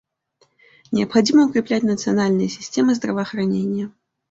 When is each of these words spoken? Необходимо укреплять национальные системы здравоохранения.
Необходимо 0.91 1.45
укреплять 1.45 1.83
национальные 1.83 2.49
системы 2.49 2.95
здравоохранения. 2.95 3.91